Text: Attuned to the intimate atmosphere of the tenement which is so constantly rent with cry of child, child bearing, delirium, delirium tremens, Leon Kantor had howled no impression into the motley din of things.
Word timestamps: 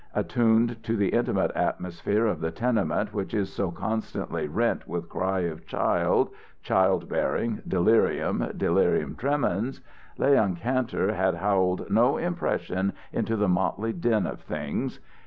Attuned 0.15 0.81
to 0.81 0.97
the 0.97 1.09
intimate 1.09 1.51
atmosphere 1.51 2.25
of 2.25 2.41
the 2.41 2.49
tenement 2.49 3.13
which 3.13 3.35
is 3.35 3.53
so 3.53 3.69
constantly 3.69 4.47
rent 4.47 4.87
with 4.87 5.07
cry 5.07 5.41
of 5.41 5.67
child, 5.67 6.31
child 6.63 7.07
bearing, 7.07 7.61
delirium, 7.67 8.47
delirium 8.57 9.15
tremens, 9.15 9.79
Leon 10.17 10.55
Kantor 10.55 11.13
had 11.13 11.35
howled 11.35 11.87
no 11.91 12.17
impression 12.17 12.93
into 13.13 13.35
the 13.35 13.47
motley 13.47 13.93
din 13.93 14.25
of 14.25 14.41
things. 14.41 14.99